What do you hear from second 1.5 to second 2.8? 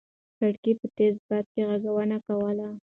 کې غږونه کول.